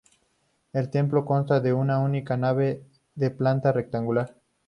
El 0.73 0.89
templo 0.89 1.25
consta 1.25 1.59
de 1.59 1.73
una 1.73 1.99
única 1.99 2.35
nave 2.35 2.83
de 3.13 3.29
planta 3.29 3.71
rectangular. 3.71 4.35